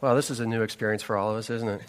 [0.00, 1.82] Well, this is a new experience for all of us, isn't it?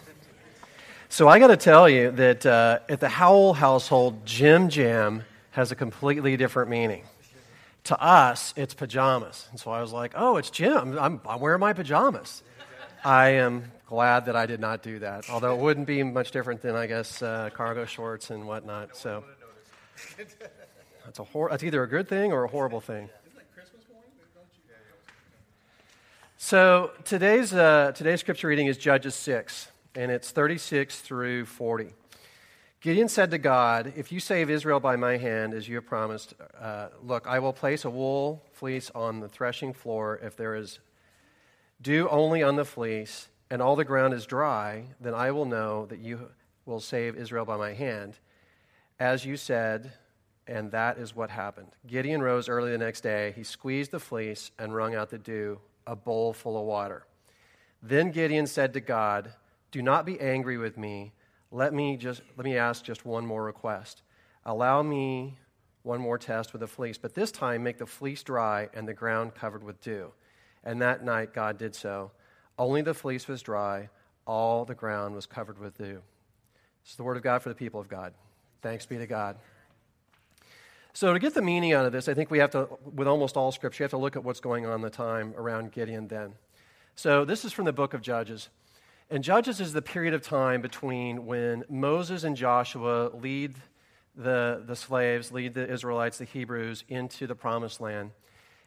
[1.08, 5.72] So I got to tell you that uh, at the Howell household, Jim Jam has
[5.72, 7.04] a completely different meaning.
[7.84, 9.48] To us, it's pajamas.
[9.50, 10.98] And so I was like, oh, it's Jim.
[10.98, 12.42] I'm, I'm wearing my pajamas.
[13.02, 16.60] I am glad that I did not do that, although it wouldn't be much different
[16.60, 18.94] than, I guess, uh, cargo shorts and whatnot.
[18.94, 19.24] So
[21.06, 23.08] that's, a hor- that's either a good thing or a horrible thing.
[26.52, 31.94] So today's, uh, today's scripture reading is Judges 6, and it's 36 through 40.
[32.82, 36.34] Gideon said to God, If you save Israel by my hand, as you have promised,
[36.60, 40.20] uh, look, I will place a wool fleece on the threshing floor.
[40.22, 40.78] If there is
[41.80, 45.86] dew only on the fleece, and all the ground is dry, then I will know
[45.86, 46.28] that you
[46.66, 48.18] will save Israel by my hand.
[49.00, 49.94] As you said,
[50.46, 51.68] and that is what happened.
[51.86, 53.32] Gideon rose early the next day.
[53.34, 57.06] He squeezed the fleece and wrung out the dew a bowl full of water.
[57.82, 59.32] Then Gideon said to God,
[59.70, 61.12] Do not be angry with me.
[61.50, 64.02] Let me, just, let me ask just one more request.
[64.44, 65.36] Allow me
[65.82, 68.94] one more test with the fleece, but this time make the fleece dry and the
[68.94, 70.12] ground covered with dew.
[70.64, 72.12] And that night God did so.
[72.58, 73.88] Only the fleece was dry,
[74.26, 76.00] all the ground was covered with dew.
[76.86, 78.14] Is the word of God for the people of God.
[78.60, 79.36] Thanks be to God.
[80.94, 83.36] So, to get the meaning out of this, I think we have to, with almost
[83.36, 86.08] all scripture, you have to look at what's going on in the time around Gideon
[86.08, 86.34] then.
[86.96, 88.50] So, this is from the book of Judges.
[89.08, 93.54] And Judges is the period of time between when Moses and Joshua lead
[94.14, 98.10] the, the slaves, lead the Israelites, the Hebrews, into the promised land,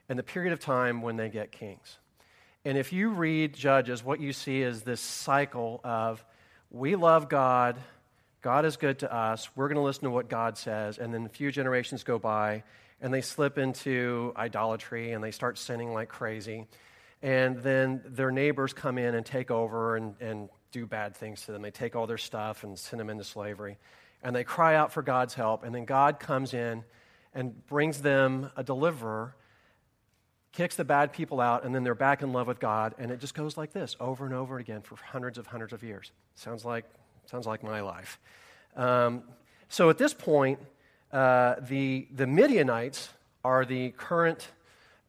[0.09, 1.99] and the period of time when they get kings.
[2.63, 6.25] And if you read Judges, what you see is this cycle of
[6.71, 7.77] we love God,
[8.45, 9.49] God is good to us.
[9.55, 10.99] We're going to listen to what God says.
[10.99, 12.61] And then a few generations go by
[13.01, 16.67] and they slip into idolatry and they start sinning like crazy.
[17.23, 21.53] And then their neighbors come in and take over and, and do bad things to
[21.53, 21.63] them.
[21.63, 23.79] They take all their stuff and send them into slavery.
[24.21, 25.63] And they cry out for God's help.
[25.63, 26.83] And then God comes in
[27.33, 29.35] and brings them a deliverer,
[30.51, 32.93] kicks the bad people out, and then they're back in love with God.
[32.99, 35.81] And it just goes like this over and over again for hundreds of hundreds of
[35.81, 36.11] years.
[36.35, 36.85] Sounds like
[37.25, 38.19] Sounds like my life.
[38.75, 39.23] Um,
[39.69, 40.59] so at this point,
[41.11, 43.09] uh, the, the Midianites
[43.43, 44.47] are the current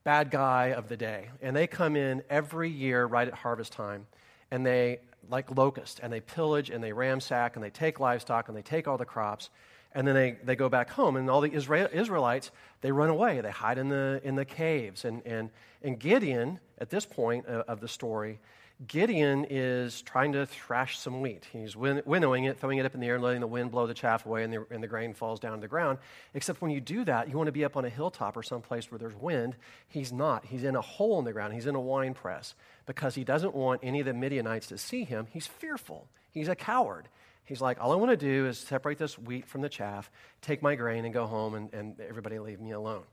[0.05, 1.29] bad guy of the day.
[1.43, 4.07] And they come in every year right at harvest time.
[4.51, 8.57] And they, like locusts, and they pillage and they ransack and they take livestock and
[8.57, 9.51] they take all the crops.
[9.95, 11.17] And then they, they go back home.
[11.17, 12.51] And all the Israel, Israelites,
[12.83, 13.41] they run away.
[13.41, 15.05] They hide in the, in the caves.
[15.05, 15.51] And, and,
[15.83, 18.39] and Gideon, at this point of the story,
[18.87, 21.47] Gideon is trying to thrash some wheat.
[21.51, 23.87] He's win- winnowing it, throwing it up in the air, and letting the wind blow
[23.87, 25.99] the chaff away, and the, and the grain falls down to the ground.
[26.35, 28.91] Except when you do that, you want to be up on a hilltop or someplace
[28.91, 29.57] where there's wind.
[29.89, 30.45] He's not.
[30.45, 31.55] He's in a hole in the ground.
[31.55, 32.55] He's in a wine press
[32.85, 35.27] because he doesn't want any of the Midianites to see him.
[35.33, 36.07] He's fearful.
[36.31, 37.09] He's a coward.
[37.47, 40.11] He's like, all I want to do is separate this wheat from the chaff,
[40.43, 43.05] take my grain, and go home, and, and everybody leave me alone.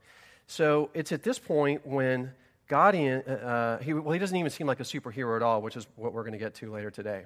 [0.48, 2.34] So it's at this point when
[2.68, 5.76] God, uh, uh, he, well, he doesn't even seem like a superhero at all, which
[5.76, 7.26] is what we're going to get to later today.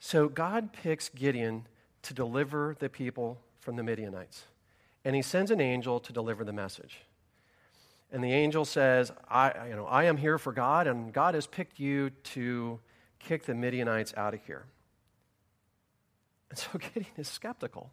[0.00, 1.66] So God picks Gideon
[2.02, 4.44] to deliver the people from the Midianites.
[5.04, 6.98] And he sends an angel to deliver the message.
[8.10, 11.46] And the angel says, I, you know, I am here for God, and God has
[11.46, 12.78] picked you to
[13.18, 14.64] kick the Midianites out of here.
[16.50, 17.90] And so Gideon is skeptical.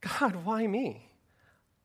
[0.00, 1.09] God, why me?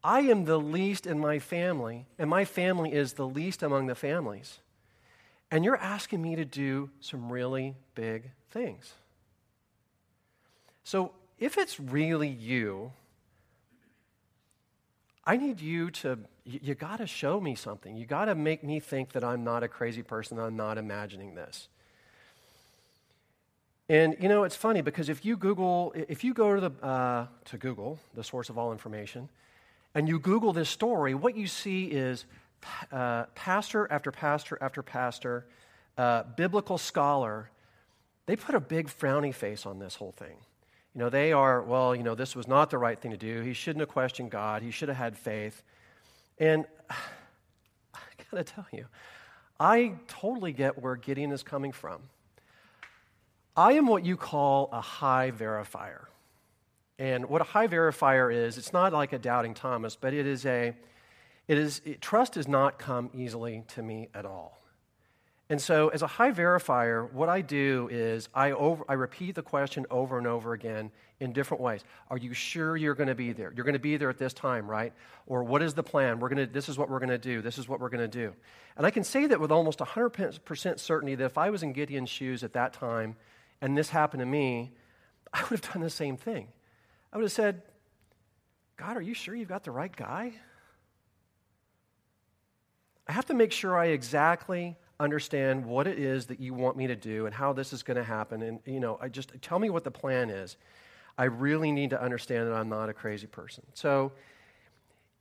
[0.05, 3.95] I am the least in my family, and my family is the least among the
[3.95, 4.59] families.
[5.49, 8.93] And you're asking me to do some really big things.
[10.83, 12.91] So, if it's really you,
[15.25, 17.95] I need you to, you, got to show me something.
[17.95, 21.33] You got to make me think that I'm not a crazy person, I'm not imagining
[21.33, 21.67] this.
[23.89, 27.25] And you know, it's funny because if you Google, if you go to, the, uh,
[27.45, 29.29] to Google, the source of all information,
[29.95, 32.25] and you Google this story, what you see is
[32.91, 35.45] uh, pastor after pastor after pastor,
[35.97, 37.49] uh, biblical scholar,
[38.25, 40.35] they put a big frowny face on this whole thing.
[40.93, 43.41] You know, they are, well, you know, this was not the right thing to do.
[43.41, 44.61] He shouldn't have questioned God.
[44.61, 45.63] He should have had faith.
[46.39, 47.99] And I
[48.31, 48.85] got to tell you,
[49.59, 52.01] I totally get where Gideon is coming from.
[53.55, 56.05] I am what you call a high verifier.
[56.97, 60.45] And what a high verifier is, it's not like a doubting Thomas, but it is
[60.45, 60.73] a,
[61.47, 64.57] it is, it, trust does not come easily to me at all.
[65.49, 69.43] And so, as a high verifier, what I do is I, over, I repeat the
[69.43, 70.89] question over and over again
[71.19, 71.83] in different ways.
[72.09, 73.53] Are you sure you're going to be there?
[73.55, 74.91] You're going to be there at this time, right?
[75.27, 76.19] Or what is the plan?
[76.19, 77.41] We're going to, this is what we're going to do.
[77.43, 78.33] This is what we're going to do.
[78.75, 82.09] And I can say that with almost 100% certainty that if I was in Gideon's
[82.09, 83.15] shoes at that time
[83.61, 84.71] and this happened to me,
[85.31, 86.47] I would have done the same thing.
[87.15, 87.61] I would have said,
[88.75, 90.33] God, are you sure you've got the right guy?
[93.07, 96.87] I have to make sure I exactly understand what it is that you want me
[96.87, 98.41] to do and how this is going to happen.
[98.41, 100.57] And, you know, I just tell me what the plan is.
[101.17, 103.63] I really need to understand that I'm not a crazy person.
[103.75, 104.11] So,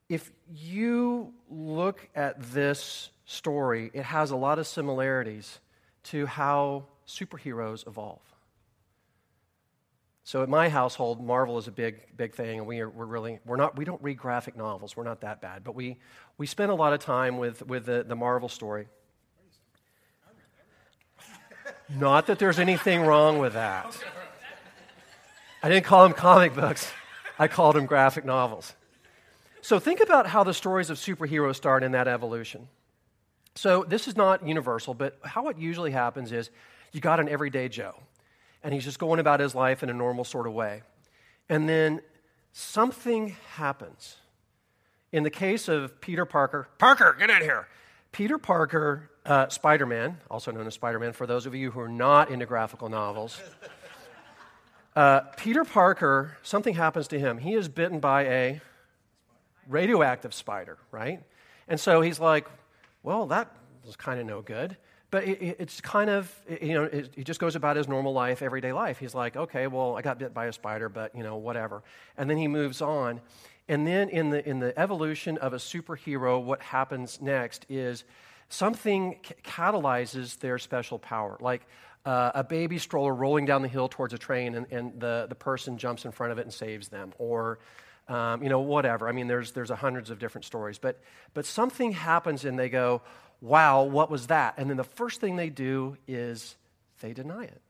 [0.09, 5.61] if you look at this story, it has a lot of similarities
[6.05, 8.34] to how superheroes evolve.
[10.27, 13.41] So at my household, Marvel is a big, big thing, and we are, we're really
[13.45, 14.97] we're not we don't read graphic novels.
[14.97, 15.99] We're not that bad, but we
[16.39, 18.87] we spend a lot of time with with the, the Marvel story.
[21.91, 23.97] Not that there's anything wrong with that.
[25.63, 26.91] I didn't call them comic books,
[27.39, 28.75] I called them graphic novels.
[29.61, 32.69] So think about how the stories of superheroes start in that evolution.
[33.55, 36.51] So this is not universal, but how it usually happens is
[36.93, 37.95] you got an everyday Joe,
[38.65, 40.83] and he's just going about his life in a normal sort of way.
[41.49, 42.01] And then
[42.53, 44.17] something happens.
[45.13, 47.69] In the case of Peter Parker, Parker, get in here.
[48.11, 51.81] Peter Parker uh, Spider Man, also known as Spider Man, for those of you who
[51.81, 53.41] are not into graphical novels.
[54.97, 57.39] Uh, Peter Parker, something happens to him.
[57.39, 58.61] He is bitten by a
[59.69, 61.21] radioactive spider, right?
[61.67, 62.47] And so he's like,
[63.03, 63.51] well, that
[63.85, 64.77] was kind of no good.
[65.15, 66.29] But it, it's kind of,
[66.61, 68.99] you know, he just goes about his normal life, everyday life.
[68.99, 71.85] He's like, okay, well, I got bit by a spider, but, you know, whatever.
[72.17, 73.21] And then he moves on.
[73.69, 78.03] And then in the, in the evolution of a superhero, what happens next is
[78.49, 81.37] something catalyzes their special power.
[81.41, 81.65] Like
[82.05, 85.37] uh, a baby stroller rolling down the hill towards a train and, and the, the
[85.37, 87.13] person jumps in front of it and saves them.
[87.19, 87.61] Or,
[88.09, 89.09] um, you know, whatever.
[89.09, 90.79] I mean, there's, there's hundreds of different stories.
[90.79, 91.01] But,
[91.35, 93.01] but something happens and they go,
[93.45, 94.55] wow, what was that?
[94.57, 96.57] And then the first thing they do is
[97.01, 97.61] they deny it.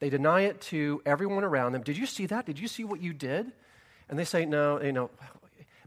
[0.00, 1.82] They deny it to everyone around them.
[1.82, 2.44] Did you see that?
[2.44, 3.52] Did you see what you did?
[4.08, 5.10] And they say, no, you know,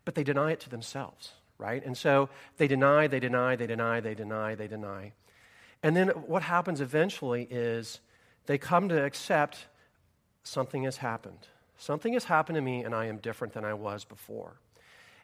[0.05, 1.83] but they deny it to themselves right?
[1.85, 5.13] And so they deny, they deny, they deny, they deny, they deny.
[5.83, 7.99] And then what happens eventually is
[8.45, 9.67] they come to accept
[10.43, 11.47] something has happened.
[11.77, 14.59] Something has happened to me, and I am different than I was before.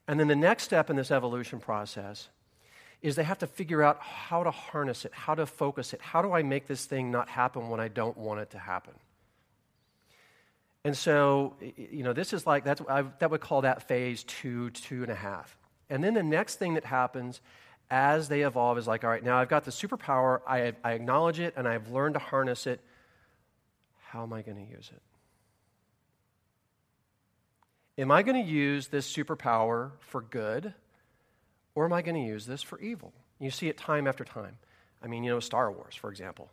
[0.08, 2.30] And then the next step in this evolution process
[3.04, 6.02] is they have to figure out how to harness it, how to focus it.
[6.02, 8.94] How do I make this thing not happen when I don't want it to happen?
[10.86, 14.70] And so, you know, this is like, that's, I, that would call that phase two,
[14.70, 15.58] two and a half.
[15.90, 17.42] And then the next thing that happens
[17.90, 21.40] as they evolve is like, all right, now I've got the superpower, I, I acknowledge
[21.40, 22.80] it, and I've learned to harness it.
[24.00, 25.02] How am I going to use it?
[28.02, 30.74] Am I going to use this superpower for good,
[31.76, 33.14] or am I going to use this for evil?
[33.40, 34.58] You see it time after time.
[35.02, 36.52] I mean, you know, Star Wars, for example.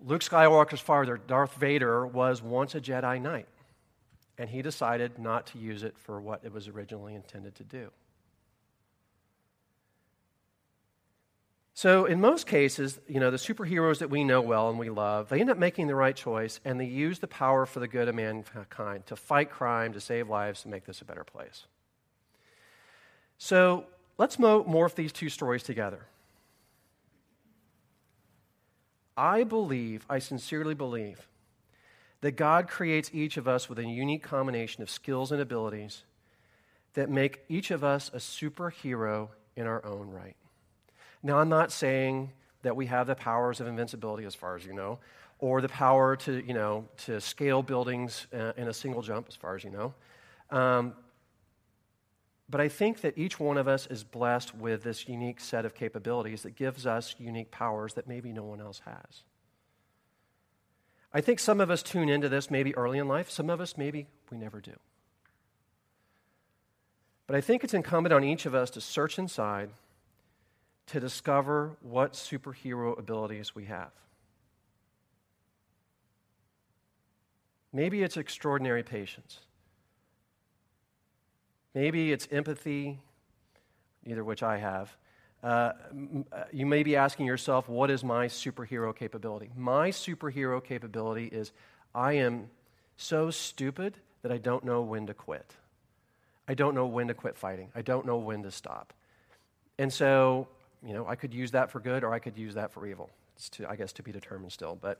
[0.00, 3.46] Luke Skywalker's father, Darth Vader, was once a Jedi Knight
[4.38, 7.90] and he decided not to use it for what it was originally intended to do.
[11.74, 15.28] So, in most cases, you know, the superheroes that we know well and we love,
[15.28, 18.08] they end up making the right choice and they use the power for the good
[18.08, 21.66] of mankind to fight crime, to save lives, to make this a better place.
[23.44, 23.86] So,
[24.18, 26.06] let's morph these two stories together.
[29.16, 31.26] I believe, I sincerely believe,
[32.20, 36.04] that God creates each of us with a unique combination of skills and abilities
[36.94, 40.36] that make each of us a superhero in our own right.
[41.20, 42.30] Now, I'm not saying
[42.62, 45.00] that we have the powers of invincibility, as far as you know,
[45.40, 49.34] or the power to, you know, to scale buildings uh, in a single jump, as
[49.34, 49.94] far as you know.
[50.56, 50.94] Um,
[52.52, 55.74] but I think that each one of us is blessed with this unique set of
[55.74, 59.22] capabilities that gives us unique powers that maybe no one else has.
[61.14, 63.78] I think some of us tune into this maybe early in life, some of us
[63.78, 64.74] maybe we never do.
[67.26, 69.70] But I think it's incumbent on each of us to search inside
[70.88, 73.92] to discover what superhero abilities we have.
[77.72, 79.38] Maybe it's extraordinary patience.
[81.74, 82.98] Maybe it's empathy,
[84.04, 84.94] neither which I have.
[85.42, 85.72] Uh,
[86.32, 89.50] uh, you may be asking yourself, what is my superhero capability?
[89.56, 91.52] My superhero capability is
[91.94, 92.48] I am
[92.96, 95.56] so stupid that I don't know when to quit.
[96.46, 97.70] I don't know when to quit fighting.
[97.74, 98.92] I don't know when to stop.
[99.78, 100.46] And so
[100.84, 103.10] you know, I could use that for good or I could use that for evil.
[103.36, 104.76] It's to, I guess, to be determined still.
[104.80, 104.98] But,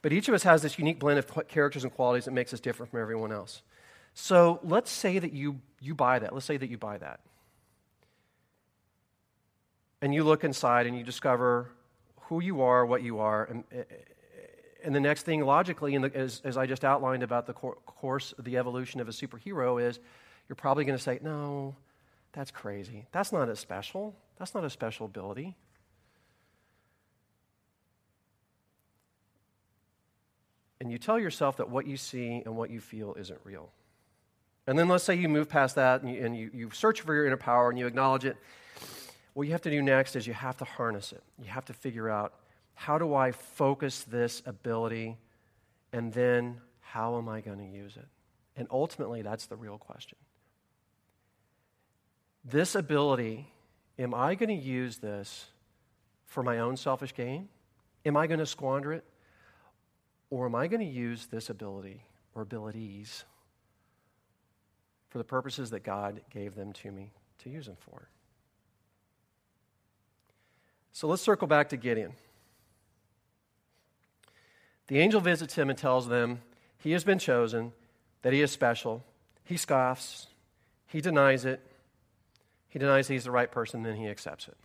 [0.00, 2.60] but each of us has this unique blend of characters and qualities that makes us
[2.60, 3.62] different from everyone else.
[4.20, 6.34] So let's say that you, you buy that.
[6.34, 7.20] Let's say that you buy that.
[10.02, 11.70] And you look inside and you discover
[12.22, 13.44] who you are, what you are.
[13.44, 13.94] And, eh, eh,
[14.82, 18.56] and the next thing, logically, the, as, as I just outlined about the course, the
[18.56, 20.00] evolution of a superhero, is
[20.48, 21.76] you're probably going to say, no,
[22.32, 23.06] that's crazy.
[23.12, 24.16] That's not as special.
[24.36, 25.56] That's not a special ability.
[30.80, 33.70] And you tell yourself that what you see and what you feel isn't real.
[34.68, 37.14] And then let's say you move past that and you, and you, you search for
[37.14, 38.36] your inner power and you acknowledge it.
[39.32, 41.22] What you have to do next is you have to harness it.
[41.42, 42.34] You have to figure out
[42.74, 45.16] how do I focus this ability
[45.94, 48.04] and then how am I going to use it?
[48.56, 50.18] And ultimately, that's the real question.
[52.44, 53.50] This ability,
[53.98, 55.46] am I going to use this
[56.26, 57.48] for my own selfish gain?
[58.04, 59.04] Am I going to squander it?
[60.28, 62.02] Or am I going to use this ability
[62.34, 63.24] or abilities
[65.08, 68.08] for the purposes that God gave them to me to use them for?
[70.92, 72.12] So let's circle back to Gideon.
[74.88, 76.40] The angel visits him and tells them
[76.78, 77.72] he has been chosen,
[78.22, 79.04] that he is special.
[79.44, 80.26] He scoffs,
[80.86, 81.60] he denies it,
[82.68, 84.56] he denies he's the right person, then he accepts it.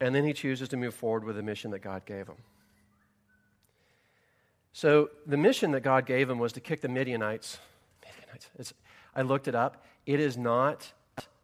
[0.00, 2.36] And then he chooses to move forward with the mission that God gave him.
[4.72, 7.58] So, the mission that God gave him was to kick the Midianites.
[8.32, 8.74] Midianites
[9.14, 9.84] I looked it up.
[10.06, 10.92] It is not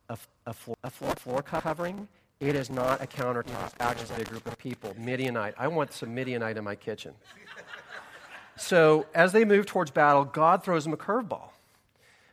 [0.09, 0.17] a,
[0.47, 3.73] a, floor, a floor, floor covering, it is not a countertop.
[3.81, 4.95] Actually, a group of people.
[4.99, 5.55] Midianite.
[5.59, 7.15] I want some Midianite in my kitchen.
[8.57, 11.51] so, as they move towards battle, God throws them a curveball.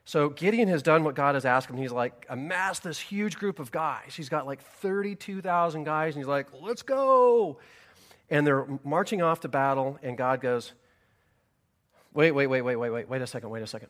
[0.05, 1.77] So Gideon has done what God has asked him.
[1.77, 4.13] He's like amassed this huge group of guys.
[4.13, 7.57] He's got like 32,000 guys, and he's like, let's go.
[8.29, 10.73] And they're marching off to battle, and God goes,
[12.13, 13.89] wait, wait, wait, wait, wait, wait, wait a second, wait a second.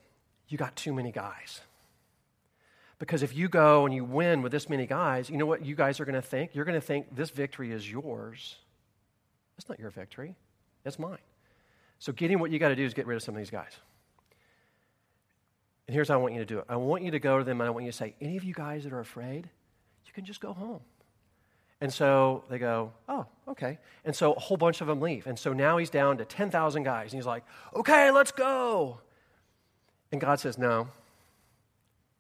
[0.54, 1.62] You got too many guys.
[3.00, 5.74] Because if you go and you win with this many guys, you know what you
[5.74, 6.52] guys are going to think?
[6.54, 8.58] You're going to think this victory is yours.
[9.58, 10.36] It's not your victory,
[10.86, 11.18] it's mine.
[11.98, 13.72] So, Gideon what you got to do is get rid of some of these guys.
[15.88, 17.44] And here's how I want you to do it I want you to go to
[17.44, 19.50] them and I want you to say, Any of you guys that are afraid,
[20.06, 20.82] you can just go home.
[21.82, 23.80] And so they go, Oh, okay.
[24.06, 25.26] And so a whole bunch of them leave.
[25.26, 27.12] And so now he's down to 10,000 guys.
[27.12, 27.44] And he's like,
[27.76, 29.00] Okay, let's go.
[30.14, 30.88] And God says, No,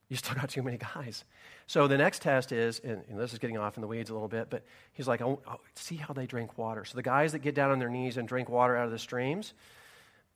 [0.09, 1.23] you still got too many guys.
[1.67, 4.13] So the next test is, and, and, this is getting off in the weeds a
[4.13, 6.83] little bit, but he's like, oh, oh, see how they drink water.
[6.83, 8.99] So the guys that get down on their knees and drink water out of the
[8.99, 9.53] streams,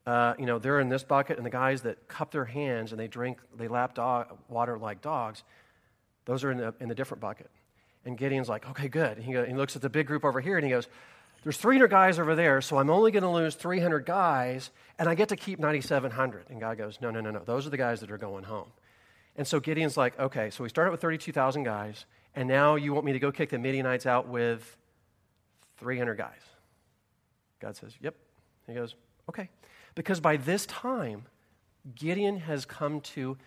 [0.06, 3.00] uh, you know, they're in this bucket, and the guys that cup their hands and
[3.00, 5.44] they drink, they lap dog, water like dogs,
[6.26, 7.50] those are in the, in the different bucket.
[8.06, 9.18] And Gideon's like, okay, good.
[9.18, 10.88] And He, he looks at the big group over here and he goes,
[11.48, 15.16] there's 300 guys over there, so I'm only going to lose 300 guys, and I
[15.16, 16.48] get to keep 9,700.
[16.50, 17.40] And God goes, no, no, no, no.
[17.46, 18.68] Those are the guys that are going home.
[19.38, 23.06] And so Gideon's like, okay, so we started with 32,000 guys, and now you want
[23.06, 24.76] me to go kick the Midianites out with
[25.78, 26.32] 300 guys.
[27.62, 28.16] God says, yep.
[28.68, 28.96] He goes,
[29.30, 29.48] okay.
[29.96, 31.28] Because by this time,
[31.96, 33.38] Gideon has come to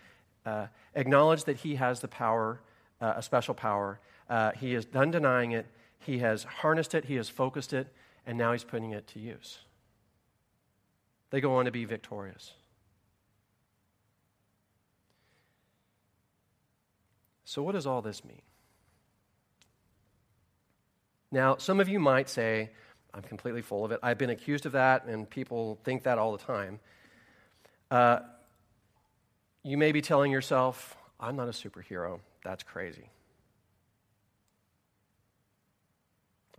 [0.47, 2.63] uh, acknowledge that he has the power,
[3.03, 4.01] uh, a special power.
[4.31, 5.67] Uh, he is done denying it.
[6.01, 7.05] He has harnessed it.
[7.05, 7.93] He has focused it.
[8.27, 9.59] And now he's putting it to use.
[11.31, 12.55] They go on to be victorious.
[17.45, 18.43] So, what does all this mean?
[21.33, 22.71] Now, some of you might say,
[23.15, 24.01] I'm completely full of it.
[24.03, 26.81] I've been accused of that, and people think that all the time.
[27.91, 28.21] Uh,
[29.63, 32.21] you may be telling yourself, I'm not a superhero.
[32.45, 33.11] That's crazy.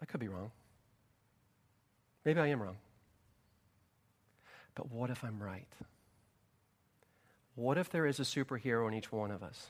[0.01, 0.51] I could be wrong.
[2.25, 2.77] Maybe I am wrong.
[4.75, 5.67] But what if I'm right?
[7.55, 9.67] What if there is a superhero in each one of us?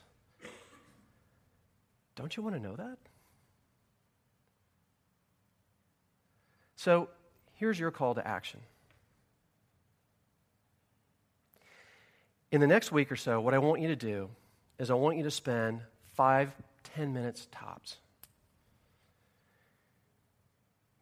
[2.14, 2.98] Don't you want to know that?
[6.76, 7.08] So
[7.54, 8.60] here's your call to action.
[12.50, 14.28] In the next week or so, what I want you to do
[14.78, 15.80] is I want you to spend
[16.14, 17.96] five, ten minutes tops.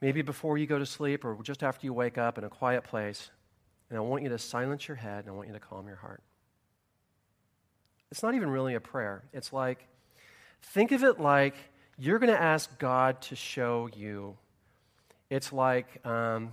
[0.00, 2.84] Maybe before you go to sleep or just after you wake up in a quiet
[2.84, 3.30] place,
[3.88, 5.96] and I want you to silence your head and I want you to calm your
[5.96, 6.22] heart.
[8.10, 9.24] It's not even really a prayer.
[9.32, 9.86] It's like,
[10.62, 11.54] think of it like
[11.98, 14.36] you're going to ask God to show you
[15.30, 16.52] it's like, um,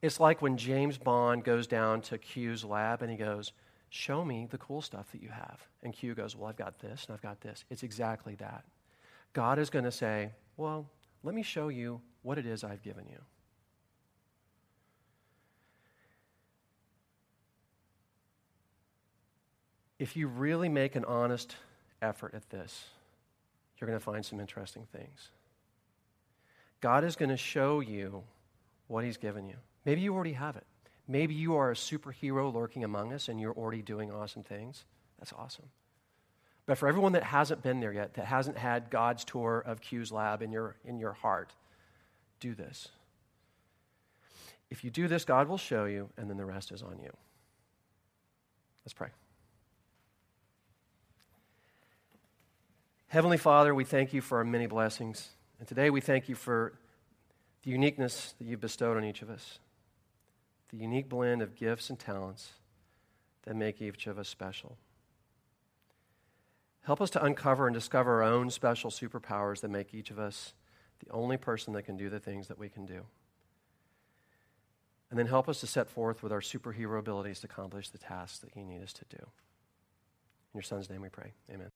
[0.00, 3.52] it's like when James Bond goes down to Q's lab and he goes,
[3.90, 5.66] Show me the cool stuff that you have.
[5.82, 7.64] And Q goes, Well, I've got this and I've got this.
[7.70, 8.64] It's exactly that.
[9.32, 10.88] God is going to say, Well,
[11.24, 13.18] let me show you what it is I've given you.
[19.98, 21.56] If you really make an honest
[22.00, 22.84] effort at this,
[23.78, 25.30] you're going to find some interesting things.
[26.80, 28.22] God is going to show you
[28.86, 29.56] what He's given you.
[29.84, 30.64] Maybe you already have it.
[31.08, 34.84] Maybe you are a superhero lurking among us and you're already doing awesome things.
[35.18, 35.64] That's awesome.
[36.66, 40.12] But for everyone that hasn't been there yet, that hasn't had God's tour of Q's
[40.12, 41.54] lab in your, in your heart,
[42.40, 42.88] do this.
[44.70, 47.10] If you do this, God will show you, and then the rest is on you.
[48.84, 49.08] Let's pray.
[53.08, 55.30] Heavenly Father, we thank you for our many blessings.
[55.58, 56.74] And today we thank you for
[57.62, 59.58] the uniqueness that you've bestowed on each of us,
[60.70, 62.50] the unique blend of gifts and talents
[63.44, 64.76] that make each of us special.
[66.82, 70.52] Help us to uncover and discover our own special superpowers that make each of us
[71.04, 73.04] the only person that can do the things that we can do.
[75.10, 78.38] And then help us to set forth with our superhero abilities to accomplish the tasks
[78.40, 79.18] that you need us to do.
[79.18, 81.32] In your son's name we pray.
[81.50, 81.70] Amen.